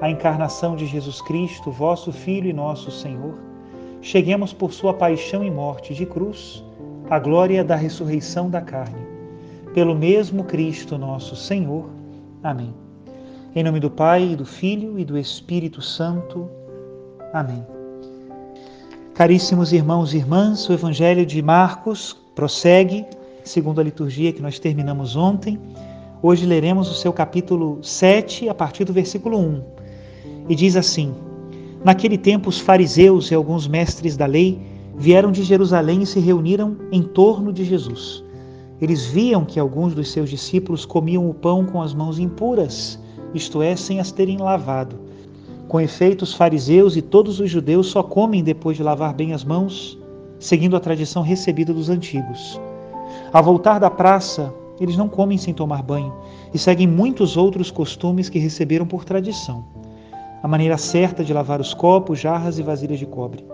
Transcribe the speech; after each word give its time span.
a 0.00 0.10
encarnação 0.10 0.76
de 0.76 0.86
Jesus 0.86 1.20
Cristo, 1.20 1.70
vosso 1.70 2.12
Filho 2.12 2.48
e 2.48 2.52
nosso 2.52 2.90
Senhor, 2.90 3.34
cheguemos 4.00 4.52
por 4.52 4.72
sua 4.72 4.94
paixão 4.94 5.44
e 5.44 5.50
morte 5.50 5.94
de 5.94 6.06
cruz 6.06 6.64
à 7.08 7.18
glória 7.18 7.62
da 7.62 7.76
ressurreição 7.76 8.48
da 8.48 8.60
carne. 8.60 9.06
Pelo 9.74 9.94
mesmo 9.94 10.44
Cristo 10.44 10.96
nosso 10.96 11.36
Senhor. 11.36 11.88
Amém. 12.42 12.72
Em 13.54 13.62
nome 13.62 13.80
do 13.80 13.90
Pai, 13.90 14.34
do 14.36 14.44
Filho 14.44 14.98
e 14.98 15.04
do 15.04 15.18
Espírito 15.18 15.82
Santo. 15.82 16.48
Amém. 17.32 17.64
Caríssimos 19.14 19.72
irmãos 19.72 20.14
e 20.14 20.16
irmãs, 20.16 20.68
o 20.68 20.72
Evangelho 20.72 21.26
de 21.26 21.42
Marcos 21.42 22.16
prossegue, 22.34 23.04
segundo 23.44 23.80
a 23.80 23.84
liturgia 23.84 24.32
que 24.32 24.40
nós 24.40 24.58
terminamos 24.58 25.14
ontem 25.14 25.58
Hoje 26.22 26.44
leremos 26.44 26.90
o 26.90 26.94
seu 26.94 27.14
capítulo 27.14 27.82
7, 27.82 28.46
a 28.50 28.54
partir 28.54 28.84
do 28.84 28.92
versículo 28.92 29.38
1. 29.38 29.79
E 30.50 30.54
diz 30.56 30.74
assim: 30.74 31.14
Naquele 31.84 32.18
tempo, 32.18 32.48
os 32.48 32.58
fariseus 32.58 33.30
e 33.30 33.34
alguns 33.36 33.68
mestres 33.68 34.16
da 34.16 34.26
lei 34.26 34.60
vieram 34.96 35.30
de 35.30 35.44
Jerusalém 35.44 36.02
e 36.02 36.06
se 36.06 36.18
reuniram 36.18 36.76
em 36.90 37.04
torno 37.04 37.52
de 37.52 37.64
Jesus. 37.64 38.24
Eles 38.82 39.06
viam 39.06 39.44
que 39.44 39.60
alguns 39.60 39.94
dos 39.94 40.10
seus 40.10 40.28
discípulos 40.28 40.84
comiam 40.84 41.30
o 41.30 41.32
pão 41.32 41.64
com 41.64 41.80
as 41.80 41.94
mãos 41.94 42.18
impuras, 42.18 42.98
isto 43.32 43.62
é, 43.62 43.76
sem 43.76 44.00
as 44.00 44.10
terem 44.10 44.38
lavado. 44.38 44.98
Com 45.68 45.80
efeito, 45.80 46.22
os 46.22 46.34
fariseus 46.34 46.96
e 46.96 47.02
todos 47.02 47.38
os 47.38 47.48
judeus 47.48 47.86
só 47.86 48.02
comem 48.02 48.42
depois 48.42 48.76
de 48.76 48.82
lavar 48.82 49.14
bem 49.14 49.32
as 49.32 49.44
mãos, 49.44 49.96
seguindo 50.40 50.74
a 50.74 50.80
tradição 50.80 51.22
recebida 51.22 51.72
dos 51.72 51.88
antigos. 51.88 52.60
Ao 53.32 53.44
voltar 53.44 53.78
da 53.78 53.88
praça, 53.88 54.52
eles 54.80 54.96
não 54.96 55.08
comem 55.08 55.38
sem 55.38 55.54
tomar 55.54 55.80
banho 55.80 56.12
e 56.52 56.58
seguem 56.58 56.88
muitos 56.88 57.36
outros 57.36 57.70
costumes 57.70 58.28
que 58.28 58.40
receberam 58.40 58.84
por 58.84 59.04
tradição. 59.04 59.64
A 60.42 60.48
maneira 60.48 60.78
certa 60.78 61.22
de 61.22 61.32
lavar 61.32 61.60
os 61.60 61.74
copos, 61.74 62.18
jarras 62.18 62.58
e 62.58 62.62
vasilhas 62.62 62.98
de 62.98 63.06
cobre. 63.06 63.44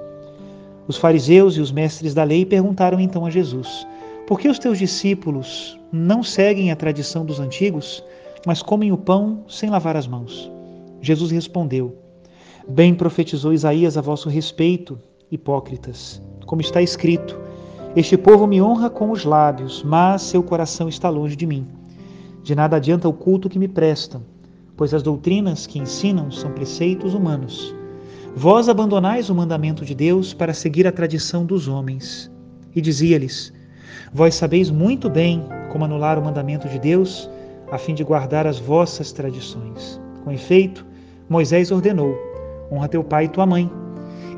Os 0.86 0.96
fariseus 0.96 1.56
e 1.56 1.60
os 1.60 1.72
mestres 1.72 2.14
da 2.14 2.22
lei 2.22 2.46
perguntaram 2.46 3.00
então 3.00 3.26
a 3.26 3.30
Jesus: 3.30 3.86
Por 4.26 4.38
que 4.38 4.48
os 4.48 4.58
teus 4.58 4.78
discípulos 4.78 5.78
não 5.90 6.22
seguem 6.22 6.70
a 6.70 6.76
tradição 6.76 7.24
dos 7.24 7.40
antigos, 7.40 8.04
mas 8.46 8.62
comem 8.62 8.92
o 8.92 8.96
pão 8.96 9.44
sem 9.48 9.68
lavar 9.68 9.96
as 9.96 10.06
mãos? 10.06 10.50
Jesus 11.00 11.30
respondeu: 11.30 11.96
Bem 12.68 12.94
profetizou 12.94 13.52
Isaías 13.52 13.96
a 13.96 14.00
vosso 14.00 14.28
respeito, 14.28 14.98
hipócritas, 15.30 16.22
como 16.46 16.60
está 16.60 16.80
escrito: 16.80 17.36
este 17.96 18.14
povo 18.18 18.46
me 18.46 18.60
honra 18.60 18.90
com 18.90 19.10
os 19.10 19.24
lábios, 19.24 19.82
mas 19.82 20.20
seu 20.20 20.42
coração 20.42 20.86
está 20.86 21.08
longe 21.08 21.34
de 21.34 21.46
mim. 21.46 21.66
De 22.42 22.54
nada 22.54 22.76
adianta 22.76 23.08
o 23.08 23.12
culto 23.12 23.48
que 23.48 23.58
me 23.58 23.66
prestam, 23.66 24.20
pois 24.76 24.92
as 24.92 25.02
doutrinas 25.02 25.66
que 25.66 25.78
ensinam 25.78 26.30
são 26.30 26.52
preceitos 26.52 27.14
humanos. 27.14 27.74
Vós 28.34 28.68
abandonais 28.68 29.30
o 29.30 29.34
mandamento 29.34 29.84
de 29.84 29.94
Deus 29.94 30.34
para 30.34 30.52
seguir 30.52 30.86
a 30.86 30.92
tradição 30.92 31.46
dos 31.46 31.66
homens. 31.66 32.30
E 32.74 32.80
dizia-lhes: 32.80 33.52
Vós 34.12 34.34
sabeis 34.34 34.70
muito 34.70 35.08
bem 35.08 35.42
como 35.72 35.86
anular 35.86 36.18
o 36.18 36.22
mandamento 36.22 36.68
de 36.68 36.78
Deus, 36.78 37.30
a 37.70 37.78
fim 37.78 37.94
de 37.94 38.04
guardar 38.04 38.46
as 38.46 38.58
vossas 38.58 39.10
tradições. 39.10 39.98
Com 40.22 40.30
efeito, 40.30 40.84
Moisés 41.28 41.70
ordenou: 41.70 42.14
Honra 42.70 42.88
teu 42.88 43.02
pai 43.02 43.24
e 43.24 43.28
tua 43.28 43.46
mãe. 43.46 43.70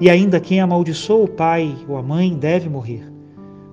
E 0.00 0.08
ainda 0.08 0.38
quem 0.38 0.60
amaldiçoa 0.60 1.24
o 1.24 1.28
pai 1.28 1.76
ou 1.88 1.96
a 1.96 2.02
mãe 2.02 2.36
deve 2.36 2.68
morrer. 2.68 3.02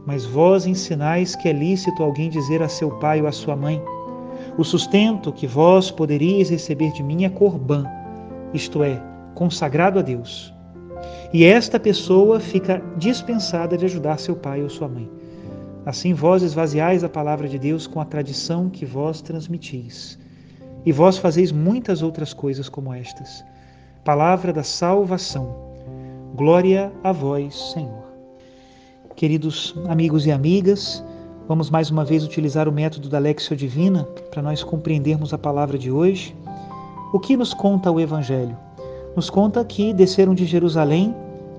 Mas 0.07 0.25
vós 0.25 0.65
ensinais 0.65 1.35
que 1.35 1.47
é 1.47 1.53
lícito 1.53 2.01
alguém 2.01 2.29
dizer 2.29 2.63
a 2.63 2.67
seu 2.67 2.89
pai 2.89 3.21
ou 3.21 3.27
a 3.27 3.31
sua 3.31 3.55
mãe: 3.55 3.79
O 4.57 4.63
sustento 4.63 5.33
que 5.33 5.45
vós 5.45 5.91
poderíeis 5.91 6.49
receber 6.49 6.93
de 6.93 7.03
mim 7.03 7.25
é 7.25 7.29
corbã, 7.29 7.83
isto 8.53 8.83
é, 8.83 9.01
consagrado 9.33 9.99
a 9.99 10.01
Deus. 10.01 10.53
E 11.33 11.43
esta 11.43 11.77
pessoa 11.77 12.39
fica 12.39 12.81
dispensada 12.97 13.77
de 13.77 13.83
ajudar 13.83 14.17
seu 14.17 14.33
pai 14.33 14.63
ou 14.63 14.69
sua 14.69 14.87
mãe. 14.87 15.09
Assim 15.85 16.13
vós 16.13 16.41
esvaziais 16.41 17.03
a 17.03 17.09
palavra 17.09 17.49
de 17.49 17.59
Deus 17.59 17.85
com 17.85 17.99
a 17.99 18.05
tradição 18.05 18.69
que 18.69 18.85
vós 18.85 19.21
transmitis. 19.21 20.17
E 20.85 20.91
vós 20.91 21.17
fazeis 21.17 21.51
muitas 21.51 22.01
outras 22.01 22.33
coisas 22.33 22.69
como 22.69 22.93
estas. 22.93 23.43
Palavra 24.05 24.53
da 24.53 24.63
salvação. 24.63 25.53
Glória 26.33 26.93
a 27.03 27.11
vós, 27.11 27.71
Senhor. 27.73 28.05
Queridos 29.17 29.75
amigos 29.89 30.25
e 30.25 30.31
amigas, 30.31 31.03
vamos 31.47 31.69
mais 31.69 31.91
uma 31.91 32.03
vez 32.03 32.23
utilizar 32.23 32.67
o 32.67 32.71
método 32.71 33.07
da 33.07 33.19
Lexio 33.19 33.55
Divina 33.55 34.03
para 34.31 34.41
nós 34.41 34.63
compreendermos 34.63 35.33
a 35.33 35.37
palavra 35.37 35.77
de 35.77 35.91
hoje. 35.91 36.35
O 37.13 37.19
que 37.19 37.37
nos 37.37 37.53
conta 37.53 37.91
o 37.91 37.99
Evangelho? 37.99 38.57
Nos 39.15 39.29
conta 39.29 39.63
que 39.63 39.93
desceram 39.93 40.33
de 40.33 40.45
Jerusalém 40.45 41.15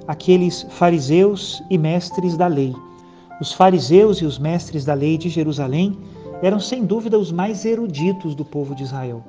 aqueles 0.07 0.67
fariseus 0.71 1.63
e 1.71 1.79
mestres 1.79 2.37
da 2.37 2.47
lei. 2.47 2.75
Os 3.41 3.53
fariseus 3.53 4.19
e 4.19 4.25
os 4.25 4.39
mestres 4.39 4.85
da 4.85 4.95
lei 4.95 5.17
de 5.17 5.29
Jerusalém 5.29 5.99
eram 6.43 6.61
sem 6.61 6.85
dúvida 6.85 7.19
os 7.19 7.33
mais 7.33 7.65
eruditos 7.65 8.35
do 8.35 8.45
povo 8.45 8.75
de 8.75 8.83
Israel 8.83 9.23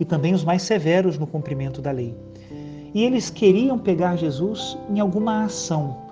e 0.00 0.04
também 0.04 0.32
os 0.32 0.44
mais 0.44 0.62
severos 0.62 1.18
no 1.18 1.26
cumprimento 1.26 1.82
da 1.82 1.90
lei. 1.90 2.16
E 2.94 3.04
eles 3.04 3.30
queriam 3.30 3.78
pegar 3.78 4.16
Jesus 4.16 4.78
em 4.88 5.00
alguma 5.00 5.44
ação, 5.44 6.07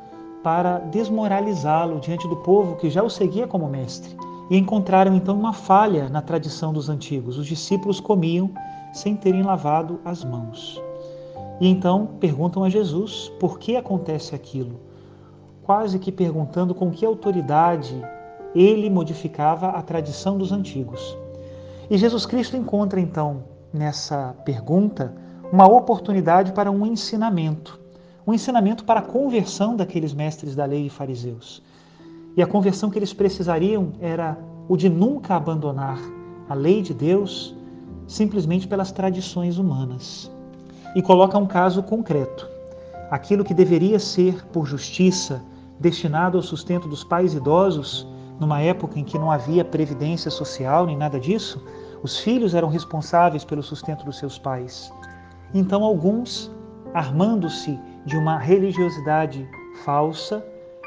para 0.46 0.78
desmoralizá-lo 0.78 1.98
diante 1.98 2.28
do 2.28 2.36
povo 2.36 2.76
que 2.76 2.88
já 2.88 3.02
o 3.02 3.10
seguia 3.10 3.48
como 3.48 3.68
mestre. 3.68 4.16
E 4.48 4.56
encontraram 4.56 5.12
então 5.12 5.36
uma 5.36 5.52
falha 5.52 6.08
na 6.08 6.22
tradição 6.22 6.72
dos 6.72 6.88
antigos. 6.88 7.36
Os 7.36 7.48
discípulos 7.48 7.98
comiam 7.98 8.52
sem 8.92 9.16
terem 9.16 9.42
lavado 9.42 9.98
as 10.04 10.22
mãos. 10.22 10.80
E 11.60 11.66
então 11.66 12.06
perguntam 12.20 12.62
a 12.62 12.68
Jesus 12.68 13.28
por 13.40 13.58
que 13.58 13.74
acontece 13.74 14.36
aquilo, 14.36 14.78
quase 15.64 15.98
que 15.98 16.12
perguntando 16.12 16.76
com 16.76 16.92
que 16.92 17.04
autoridade 17.04 18.00
ele 18.54 18.88
modificava 18.88 19.70
a 19.70 19.82
tradição 19.82 20.38
dos 20.38 20.52
antigos. 20.52 21.18
E 21.90 21.98
Jesus 21.98 22.24
Cristo 22.24 22.56
encontra 22.56 23.00
então 23.00 23.42
nessa 23.74 24.32
pergunta 24.44 25.12
uma 25.52 25.66
oportunidade 25.66 26.52
para 26.52 26.70
um 26.70 26.86
ensinamento 26.86 27.84
um 28.26 28.34
ensinamento 28.34 28.84
para 28.84 29.00
a 29.00 29.02
conversão 29.02 29.76
daqueles 29.76 30.12
mestres 30.12 30.54
da 30.56 30.64
lei 30.64 30.86
e 30.86 30.90
fariseus. 30.90 31.62
E 32.36 32.42
a 32.42 32.46
conversão 32.46 32.90
que 32.90 32.98
eles 32.98 33.12
precisariam 33.12 33.92
era 34.00 34.36
o 34.68 34.76
de 34.76 34.88
nunca 34.88 35.36
abandonar 35.36 35.98
a 36.48 36.54
lei 36.54 36.82
de 36.82 36.92
Deus 36.92 37.54
simplesmente 38.06 38.66
pelas 38.66 38.90
tradições 38.92 39.58
humanas. 39.58 40.30
e 40.96 41.02
coloca 41.02 41.36
um 41.36 41.46
caso 41.46 41.82
concreto. 41.82 42.48
Aquilo 43.10 43.44
que 43.44 43.52
deveria 43.52 43.98
ser, 43.98 44.46
por 44.46 44.64
justiça, 44.64 45.42
destinado 45.78 46.38
ao 46.38 46.42
sustento 46.42 46.88
dos 46.88 47.04
pais 47.04 47.34
idosos, 47.34 48.08
numa 48.40 48.62
época 48.62 48.98
em 48.98 49.04
que 49.04 49.18
não 49.18 49.30
havia 49.30 49.62
previdência 49.62 50.30
social 50.30 50.86
nem 50.86 50.96
nada 50.96 51.20
disso, 51.20 51.62
os 52.02 52.18
filhos 52.18 52.54
eram 52.54 52.68
responsáveis 52.68 53.44
pelo 53.44 53.62
sustento 53.62 54.06
dos 54.06 54.18
seus 54.18 54.38
pais. 54.38 54.90
Então, 55.52 55.84
alguns, 55.84 56.50
armando-se 56.94 57.78
de 58.06 58.16
uma 58.16 58.38
religiosidade 58.38 59.46
falsa, 59.84 60.42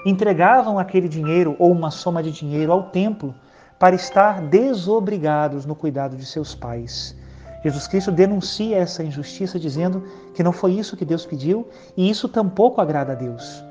entregavam 0.06 0.80
aquele 0.80 1.10
dinheiro 1.10 1.56
ou 1.60 1.71
uma 1.71 1.92
soma 1.92 2.24
de 2.24 2.31
dinheiro 2.31 2.71
ao 2.71 2.83
templo 2.83 3.36
para 3.77 3.95
estar 3.95 4.42
desobrigados 4.42 5.66
no 5.66 5.75
cuidado 5.75 6.16
de 6.16 6.25
seus 6.25 6.56
pais. 6.56 7.16
Jesus 7.62 7.88
Cristo 7.88 8.12
denuncia 8.12 8.77
essa 8.77 9.04
injustiça 9.04 9.60
dizendo 9.60 10.04
que 10.33 10.42
não 10.42 10.54
foi 10.54 10.71
isso 10.74 10.95
que 10.95 11.04
Deus 11.04 11.25
pediu 11.25 11.68
e 11.95 12.10
isso 12.10 12.30
tampouco 12.30 12.80
agrada 12.80 13.12
a 13.12 13.16
Deus. 13.16 13.63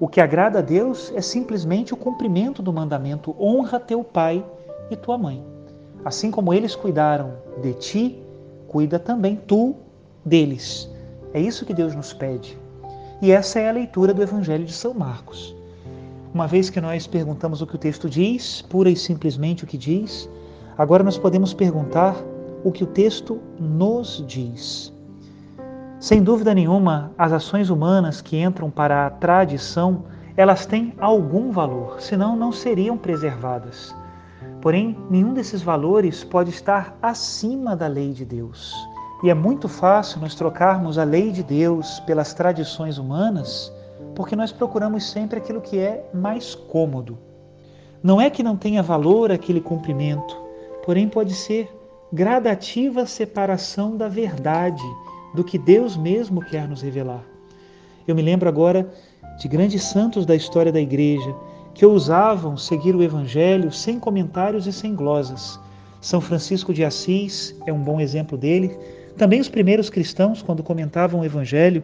O 0.00 0.08
que 0.08 0.20
agrada 0.20 0.58
a 0.58 0.62
Deus 0.62 1.12
é 1.14 1.20
simplesmente 1.20 1.94
o 1.94 1.96
cumprimento 1.96 2.62
do 2.62 2.72
mandamento: 2.72 3.34
honra 3.38 3.78
teu 3.78 4.02
pai 4.02 4.44
e 4.90 4.96
tua 4.96 5.16
mãe. 5.16 5.44
Assim 6.04 6.30
como 6.30 6.52
eles 6.52 6.74
cuidaram 6.74 7.34
de 7.62 7.74
ti, 7.74 8.22
cuida 8.66 8.98
também 8.98 9.36
tu 9.36 9.76
deles. 10.24 10.90
É 11.32 11.40
isso 11.40 11.64
que 11.64 11.74
Deus 11.74 11.94
nos 11.94 12.12
pede. 12.12 12.58
E 13.20 13.32
essa 13.32 13.58
é 13.58 13.68
a 13.68 13.72
leitura 13.72 14.14
do 14.14 14.22
Evangelho 14.22 14.64
de 14.64 14.72
São 14.72 14.94
Marcos. 14.94 15.54
Uma 16.32 16.46
vez 16.46 16.70
que 16.70 16.80
nós 16.80 17.04
perguntamos 17.04 17.60
o 17.60 17.66
que 17.66 17.74
o 17.74 17.78
texto 17.78 18.08
diz, 18.08 18.62
pura 18.62 18.88
e 18.88 18.94
simplesmente 18.94 19.64
o 19.64 19.66
que 19.66 19.76
diz, 19.76 20.30
agora 20.76 21.02
nós 21.02 21.18
podemos 21.18 21.52
perguntar 21.52 22.14
o 22.62 22.70
que 22.70 22.84
o 22.84 22.86
texto 22.86 23.40
nos 23.58 24.24
diz. 24.24 24.92
Sem 25.98 26.22
dúvida 26.22 26.54
nenhuma, 26.54 27.10
as 27.18 27.32
ações 27.32 27.70
humanas 27.70 28.20
que 28.20 28.40
entram 28.40 28.70
para 28.70 29.06
a 29.06 29.10
tradição, 29.10 30.04
elas 30.36 30.64
têm 30.64 30.94
algum 31.00 31.50
valor, 31.50 32.00
senão 32.00 32.36
não 32.36 32.52
seriam 32.52 32.96
preservadas. 32.96 33.92
Porém, 34.60 34.96
nenhum 35.10 35.34
desses 35.34 35.60
valores 35.60 36.22
pode 36.22 36.50
estar 36.50 36.96
acima 37.02 37.74
da 37.74 37.88
lei 37.88 38.12
de 38.12 38.24
Deus. 38.24 38.87
E 39.22 39.30
é 39.30 39.34
muito 39.34 39.68
fácil 39.68 40.20
nós 40.20 40.34
trocarmos 40.34 40.96
a 40.96 41.04
lei 41.04 41.32
de 41.32 41.42
Deus 41.42 41.98
pelas 42.00 42.32
tradições 42.32 42.98
humanas, 42.98 43.72
porque 44.14 44.36
nós 44.36 44.52
procuramos 44.52 45.10
sempre 45.10 45.38
aquilo 45.38 45.60
que 45.60 45.78
é 45.78 46.08
mais 46.14 46.54
cômodo. 46.54 47.18
Não 48.00 48.20
é 48.20 48.30
que 48.30 48.44
não 48.44 48.56
tenha 48.56 48.82
valor 48.82 49.32
aquele 49.32 49.60
cumprimento, 49.60 50.36
porém 50.84 51.08
pode 51.08 51.34
ser 51.34 51.68
gradativa 52.12 53.06
separação 53.06 53.96
da 53.96 54.08
verdade, 54.08 54.84
do 55.34 55.42
que 55.42 55.58
Deus 55.58 55.96
mesmo 55.96 56.40
quer 56.40 56.68
nos 56.68 56.80
revelar. 56.80 57.22
Eu 58.06 58.14
me 58.14 58.22
lembro 58.22 58.48
agora 58.48 58.88
de 59.38 59.48
grandes 59.48 59.82
santos 59.82 60.24
da 60.24 60.34
história 60.34 60.72
da 60.72 60.80
igreja 60.80 61.34
que 61.74 61.84
ousavam 61.84 62.56
seguir 62.56 62.94
o 62.94 63.02
evangelho 63.02 63.70
sem 63.70 64.00
comentários 64.00 64.66
e 64.66 64.72
sem 64.72 64.94
glosas. 64.94 65.60
São 66.00 66.20
Francisco 66.20 66.72
de 66.72 66.84
Assis 66.84 67.54
é 67.66 67.72
um 67.72 67.82
bom 67.82 68.00
exemplo 68.00 68.38
dele. 68.38 68.78
Também 69.18 69.40
os 69.40 69.48
primeiros 69.48 69.90
cristãos, 69.90 70.40
quando 70.40 70.62
comentavam 70.62 71.20
o 71.20 71.24
evangelho, 71.24 71.82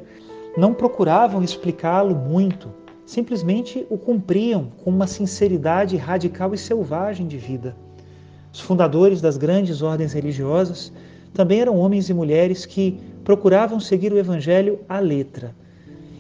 não 0.56 0.72
procuravam 0.72 1.42
explicá-lo 1.42 2.14
muito, 2.14 2.70
simplesmente 3.04 3.84
o 3.90 3.98
cumpriam 3.98 4.70
com 4.84 4.90
uma 4.90 5.08
sinceridade 5.08 5.96
radical 5.96 6.54
e 6.54 6.58
selvagem 6.58 7.26
de 7.26 7.36
vida. 7.36 7.76
Os 8.52 8.60
fundadores 8.60 9.20
das 9.20 9.36
grandes 9.36 9.82
ordens 9.82 10.12
religiosas 10.12 10.92
também 11.32 11.58
eram 11.58 11.76
homens 11.76 12.08
e 12.08 12.14
mulheres 12.14 12.64
que 12.64 13.00
procuravam 13.24 13.80
seguir 13.80 14.12
o 14.12 14.18
Evangelho 14.18 14.78
à 14.88 15.00
letra. 15.00 15.56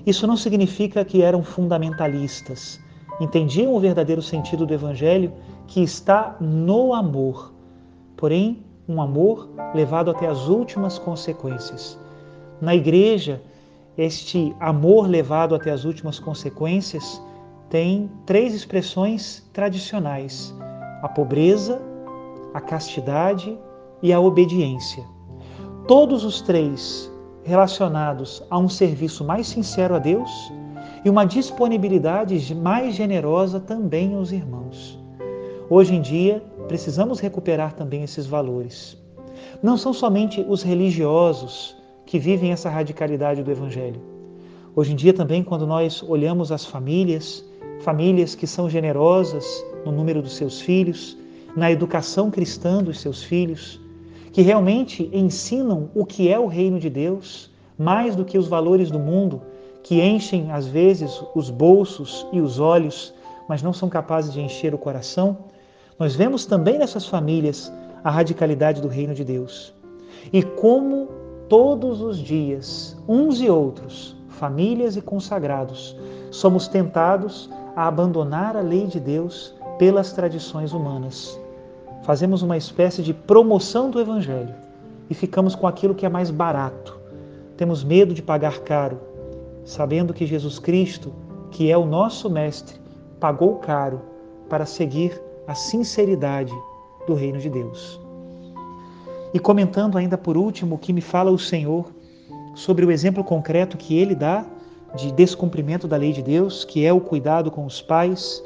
Isso 0.04 0.26
não 0.26 0.36
significa 0.36 1.04
que 1.04 1.22
eram 1.22 1.44
fundamentalistas. 1.44 2.80
Entendiam 3.20 3.72
o 3.72 3.78
verdadeiro 3.78 4.20
sentido 4.20 4.66
do 4.66 4.74
Evangelho 4.74 5.32
que 5.68 5.80
está 5.80 6.36
no 6.40 6.92
amor, 6.92 7.54
porém, 8.16 8.64
um 8.88 9.00
amor 9.00 9.48
levado 9.74 10.10
até 10.10 10.26
as 10.26 10.48
últimas 10.48 10.98
consequências. 10.98 11.98
Na 12.60 12.74
igreja, 12.74 13.42
este 13.96 14.54
amor 14.60 15.08
levado 15.08 15.54
até 15.54 15.70
as 15.70 15.84
últimas 15.84 16.18
consequências 16.18 17.20
tem 17.70 18.10
três 18.26 18.54
expressões 18.54 19.42
tradicionais: 19.52 20.54
a 21.02 21.08
pobreza, 21.08 21.80
a 22.52 22.60
castidade 22.60 23.58
e 24.02 24.12
a 24.12 24.20
obediência. 24.20 25.04
Todos 25.86 26.24
os 26.24 26.40
três 26.40 27.10
relacionados 27.42 28.42
a 28.50 28.58
um 28.58 28.68
serviço 28.68 29.24
mais 29.24 29.46
sincero 29.46 29.94
a 29.94 29.98
Deus 29.98 30.30
e 31.04 31.10
uma 31.10 31.24
disponibilidade 31.24 32.54
mais 32.54 32.94
generosa 32.94 33.60
também 33.60 34.14
aos 34.14 34.32
irmãos. 34.32 34.98
Hoje 35.68 35.94
em 35.94 36.00
dia, 36.00 36.42
precisamos 36.68 37.20
recuperar 37.20 37.72
também 37.74 38.02
esses 38.02 38.26
valores. 38.26 38.96
Não 39.62 39.76
são 39.76 39.92
somente 39.92 40.44
os 40.48 40.62
religiosos 40.62 41.76
que 42.06 42.18
vivem 42.18 42.52
essa 42.52 42.70
radicalidade 42.70 43.42
do 43.42 43.50
Evangelho. 43.50 44.00
Hoje 44.76 44.92
em 44.92 44.96
dia, 44.96 45.12
também, 45.12 45.42
quando 45.42 45.66
nós 45.66 46.02
olhamos 46.02 46.50
as 46.50 46.64
famílias, 46.64 47.44
famílias 47.80 48.34
que 48.34 48.46
são 48.46 48.68
generosas 48.68 49.64
no 49.84 49.92
número 49.92 50.20
dos 50.20 50.34
seus 50.34 50.60
filhos, 50.60 51.16
na 51.56 51.70
educação 51.70 52.30
cristã 52.30 52.82
dos 52.82 52.98
seus 53.00 53.22
filhos, 53.22 53.80
que 54.32 54.42
realmente 54.42 55.08
ensinam 55.12 55.90
o 55.94 56.04
que 56.04 56.28
é 56.28 56.38
o 56.38 56.46
reino 56.46 56.80
de 56.80 56.90
Deus, 56.90 57.50
mais 57.78 58.16
do 58.16 58.24
que 58.24 58.36
os 58.36 58.48
valores 58.48 58.90
do 58.90 58.98
mundo, 58.98 59.42
que 59.82 60.00
enchem 60.00 60.50
às 60.50 60.66
vezes 60.66 61.22
os 61.34 61.50
bolsos 61.50 62.26
e 62.32 62.40
os 62.40 62.58
olhos, 62.58 63.14
mas 63.48 63.62
não 63.62 63.72
são 63.72 63.88
capazes 63.88 64.32
de 64.32 64.40
encher 64.40 64.74
o 64.74 64.78
coração, 64.78 65.38
nós 65.98 66.14
vemos 66.14 66.46
também 66.46 66.78
nessas 66.78 67.06
famílias 67.06 67.72
a 68.02 68.10
radicalidade 68.10 68.80
do 68.80 68.88
reino 68.88 69.14
de 69.14 69.24
Deus. 69.24 69.74
E 70.32 70.42
como 70.42 71.08
todos 71.48 72.00
os 72.00 72.18
dias, 72.18 72.96
uns 73.08 73.40
e 73.40 73.48
outros, 73.48 74.16
famílias 74.28 74.96
e 74.96 75.00
consagrados, 75.00 75.96
somos 76.30 76.68
tentados 76.68 77.50
a 77.76 77.86
abandonar 77.86 78.56
a 78.56 78.60
lei 78.60 78.86
de 78.86 78.98
Deus 78.98 79.54
pelas 79.78 80.12
tradições 80.12 80.72
humanas 80.72 81.38
fazemos 82.04 82.42
uma 82.42 82.56
espécie 82.56 83.02
de 83.02 83.14
promoção 83.14 83.90
do 83.90 83.98
Evangelho 83.98 84.54
e 85.08 85.14
ficamos 85.14 85.54
com 85.54 85.66
aquilo 85.66 85.94
que 85.94 86.04
é 86.04 86.08
mais 86.08 86.30
barato. 86.30 87.00
Temos 87.56 87.82
medo 87.82 88.12
de 88.12 88.22
pagar 88.22 88.60
caro, 88.60 89.00
sabendo 89.64 90.12
que 90.12 90.26
Jesus 90.26 90.58
Cristo, 90.58 91.12
que 91.50 91.70
é 91.70 91.78
o 91.78 91.86
nosso 91.86 92.28
Mestre, 92.28 92.78
pagou 93.18 93.56
caro 93.56 94.02
para 94.50 94.66
seguir 94.66 95.18
a 95.46 95.54
sinceridade 95.54 96.52
do 97.06 97.14
reino 97.14 97.38
de 97.38 97.50
Deus. 97.50 98.00
E 99.32 99.38
comentando 99.38 99.98
ainda 99.98 100.16
por 100.16 100.36
último 100.36 100.76
o 100.76 100.78
que 100.78 100.92
me 100.92 101.00
fala 101.00 101.30
o 101.30 101.38
Senhor 101.38 101.92
sobre 102.54 102.84
o 102.86 102.90
exemplo 102.90 103.24
concreto 103.24 103.76
que 103.76 103.98
ele 103.98 104.14
dá 104.14 104.46
de 104.94 105.12
descumprimento 105.12 105.88
da 105.88 105.96
lei 105.96 106.12
de 106.12 106.22
Deus, 106.22 106.64
que 106.64 106.84
é 106.84 106.92
o 106.92 107.00
cuidado 107.00 107.50
com 107.50 107.66
os 107.66 107.82
pais, 107.82 108.42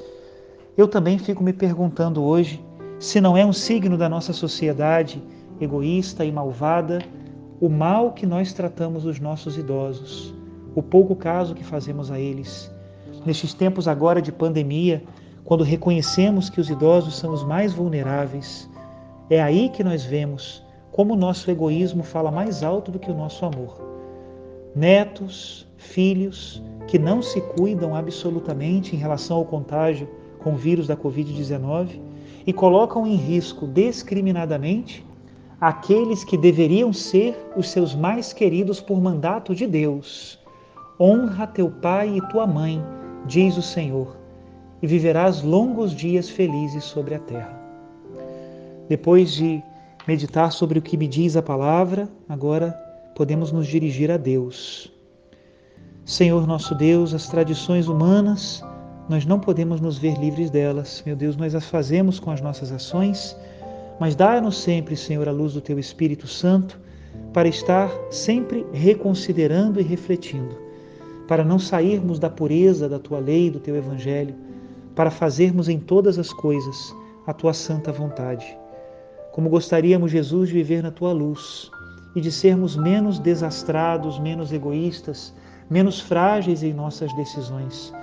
eu 0.77 0.89
também 0.89 1.19
fico 1.19 1.43
me 1.43 1.53
perguntando 1.53 2.23
hoje 2.23 2.65
se 2.99 3.21
não 3.21 3.37
é 3.37 3.45
um 3.45 3.53
signo 3.53 3.99
da 3.99 4.09
nossa 4.09 4.33
sociedade 4.33 5.23
egoísta 5.61 6.25
e 6.25 6.33
malvada 6.33 7.01
o 7.61 7.69
mal 7.69 8.13
que 8.13 8.25
nós 8.25 8.53
tratamos 8.53 9.05
os 9.05 9.19
nossos 9.19 9.59
idosos, 9.59 10.33
o 10.75 10.83
pouco 10.83 11.15
caso 11.17 11.55
que 11.55 11.65
fazemos 11.65 12.11
a 12.11 12.19
eles. 12.19 12.73
Nestes 13.27 13.53
tempos 13.53 13.89
agora 13.89 14.23
de 14.23 14.31
pandemia, 14.31 15.03
quando 15.49 15.65
reconhecemos 15.65 16.51
que 16.51 16.61
os 16.61 16.69
idosos 16.69 17.17
são 17.17 17.33
os 17.33 17.43
mais 17.43 17.73
vulneráveis, 17.73 18.69
é 19.31 19.41
aí 19.41 19.71
que 19.71 19.83
nós 19.83 20.05
vemos 20.05 20.63
como 20.93 21.15
o 21.15 21.17
nosso 21.17 21.51
egoísmo 21.51 22.03
fala 22.03 22.31
mais 22.31 22.63
alto 22.63 22.91
do 22.91 22.99
que 22.99 23.11
o 23.11 23.15
nosso 23.15 23.47
amor. 23.47 23.81
Netos, 24.77 25.67
filhos 25.79 26.63
que 26.87 26.99
não 26.99 27.23
se 27.23 27.41
cuidam 27.41 27.95
absolutamente 27.97 28.95
em 28.95 28.99
relação 28.99 29.39
ao 29.39 29.45
contágio 29.47 30.07
com 30.39 30.53
o 30.53 30.57
vírus 30.57 30.87
da 30.87 30.95
Covid-19 30.95 31.99
e 32.47 32.53
colocam 32.53 33.07
em 33.07 33.17
risco 33.17 33.67
discriminadamente 33.67 35.03
aqueles 35.59 36.25
que 36.25 36.37
deveriam 36.37 36.93
ser 36.93 37.35
os 37.57 37.71
seus 37.71 37.95
mais 37.95 38.35
queridos 38.35 38.83
por 38.83 39.01
mandato 39.01 39.55
de 39.55 39.67
Deus. 39.67 40.39
Honra 41.01 41.47
teu 41.47 41.71
pai 41.71 42.19
e 42.19 42.29
tua 42.29 42.47
mãe, 42.47 42.85
diz 43.25 43.57
o 43.57 43.63
Senhor, 43.63 44.18
e 44.83 44.87
viverás 44.87 45.43
longos 45.43 45.95
dias 45.95 46.29
felizes 46.29 46.85
sobre 46.85 47.15
a 47.15 47.19
terra. 47.19 47.59
Depois 48.89 49.33
de 49.33 49.63
meditar 50.07 50.53
sobre 50.53 50.79
o 50.79 50.83
que 50.83 50.97
me 50.97 51.07
diz 51.07 51.37
a 51.37 51.43
palavra, 51.43 52.09
agora 52.29 52.73
podemos 53.15 53.53
nos 53.53 53.67
dirigir 53.67 54.11
a 54.11 54.17
Deus. 54.17 54.93
Senhor 56.05 56.47
nosso 56.47 56.75
Deus, 56.75 57.13
as 57.13 57.29
tradições 57.29 57.89
humanas 57.89 58.63
nós 59.09 59.25
não 59.25 59.41
podemos 59.41 59.81
nos 59.81 59.97
ver 59.97 60.19
livres 60.19 60.51
delas. 60.51 61.03
Meu 61.07 61.17
Deus, 61.17 61.35
nós 61.35 61.55
as 61.55 61.65
fazemos 61.65 62.21
com 62.21 62.31
as 62.31 62.43
nossas 62.43 62.71
ações, 62.71 63.35
mas 63.99 64.15
dá-nos 64.15 64.59
sempre, 64.59 64.95
Senhor, 64.97 65.27
a 65.27 65.33
luz 65.33 65.55
do 65.55 65.63
Teu 65.63 65.79
Espírito 65.79 66.27
Santo, 66.27 66.79
para 67.33 67.49
estar 67.49 67.91
sempre 68.11 68.67
reconsiderando 68.71 69.81
e 69.81 69.83
refletindo, 69.83 70.55
para 71.27 71.43
não 71.43 71.59
sairmos 71.59 72.19
da 72.19 72.29
pureza 72.29 72.89
da 72.89 72.99
tua 72.99 73.19
lei, 73.19 73.51
do 73.51 73.59
teu 73.59 73.75
evangelho, 73.75 74.35
para 74.99 75.13
fazermos 75.13 75.69
em 75.69 75.79
todas 75.79 76.19
as 76.19 76.33
coisas 76.33 76.93
a 77.25 77.33
tua 77.33 77.55
santa 77.55 77.93
vontade. 77.93 78.59
Como 79.31 79.49
gostaríamos, 79.49 80.11
Jesus, 80.11 80.49
de 80.49 80.57
viver 80.57 80.83
na 80.83 80.91
tua 80.91 81.13
luz 81.13 81.71
e 82.17 82.21
de 82.21 82.33
sermos 82.33 82.75
menos 82.75 83.21
desastrados, 83.21 84.19
menos 84.19 84.53
egoístas, 84.53 85.33
menos 85.71 86.01
frágeis 86.01 86.65
em 86.65 86.73
nossas 86.73 87.15
decisões. 87.15 87.95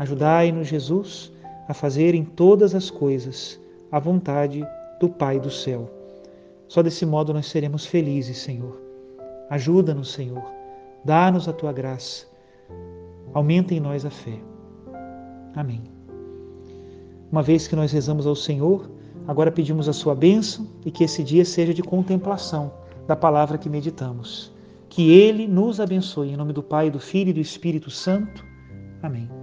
Ajudai-nos, 0.00 0.66
Jesus, 0.66 1.32
a 1.68 1.74
fazer 1.74 2.12
em 2.12 2.24
todas 2.24 2.74
as 2.74 2.90
coisas 2.90 3.60
a 3.92 4.00
vontade 4.00 4.66
do 4.98 5.08
Pai 5.08 5.38
do 5.38 5.50
céu. 5.50 5.88
Só 6.66 6.82
desse 6.82 7.06
modo 7.06 7.32
nós 7.32 7.46
seremos 7.46 7.86
felizes, 7.86 8.38
Senhor. 8.38 8.82
Ajuda-nos, 9.48 10.12
Senhor. 10.12 10.42
Dá-nos 11.04 11.46
a 11.46 11.52
tua 11.52 11.72
graça. 11.72 12.26
Aumenta 13.32 13.72
em 13.74 13.78
nós 13.78 14.04
a 14.04 14.10
fé. 14.10 14.40
Amém. 15.54 15.91
Uma 17.32 17.42
vez 17.42 17.66
que 17.66 17.74
nós 17.74 17.90
rezamos 17.90 18.26
ao 18.26 18.36
Senhor, 18.36 18.90
agora 19.26 19.50
pedimos 19.50 19.88
a 19.88 19.94
sua 19.94 20.14
bênção 20.14 20.68
e 20.84 20.90
que 20.90 21.02
esse 21.02 21.24
dia 21.24 21.46
seja 21.46 21.72
de 21.72 21.82
contemplação 21.82 22.70
da 23.06 23.16
palavra 23.16 23.56
que 23.56 23.70
meditamos. 23.70 24.52
Que 24.90 25.10
Ele 25.10 25.48
nos 25.48 25.80
abençoe. 25.80 26.28
Em 26.28 26.36
nome 26.36 26.52
do 26.52 26.62
Pai, 26.62 26.90
do 26.90 27.00
Filho 27.00 27.30
e 27.30 27.32
do 27.32 27.40
Espírito 27.40 27.90
Santo. 27.90 28.44
Amém. 29.02 29.41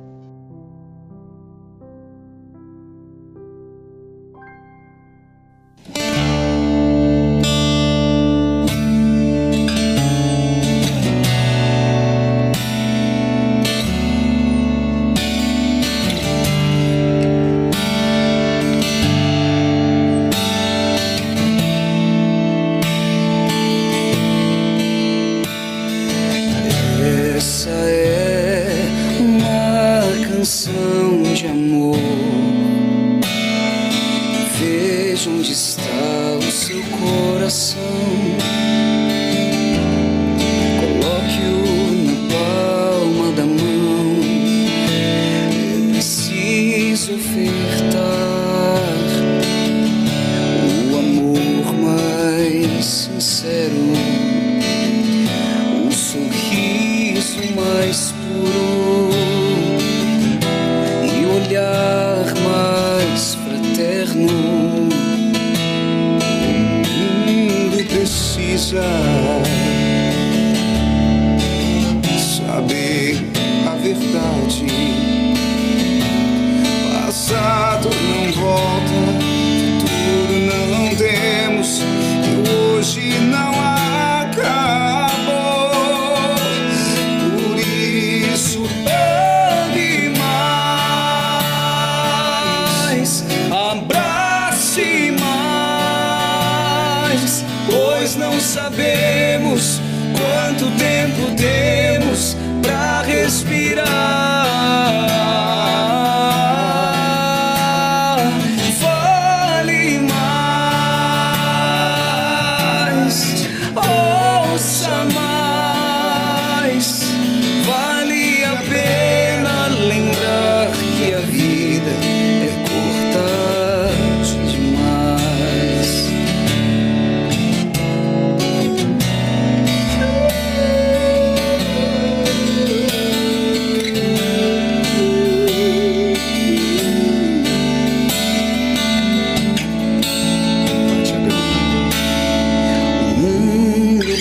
Mais, 57.56 58.14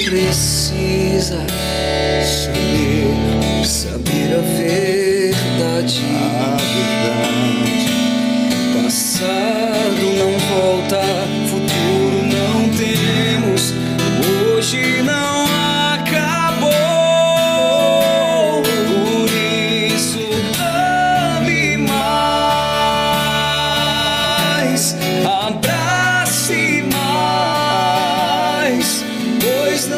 Please. 0.09 0.68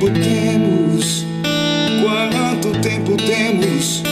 tempo 0.00 0.10
temos? 0.18 1.26
Quanto 2.02 2.72
tempo 2.80 3.16
temos? 3.18 4.09